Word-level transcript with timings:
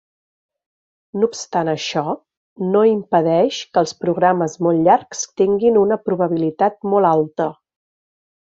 No 1.19 1.27
obstant 1.31 1.69
això, 1.73 2.03
no 2.77 2.81
impedeix 2.93 3.59
que 3.77 3.83
els 3.83 3.93
programes 4.07 4.57
molt 4.69 4.81
llargs 4.89 5.23
tinguin 5.43 5.79
una 5.85 5.99
probabilitat 6.09 6.81
molt 6.97 7.11
alta. 7.15 7.49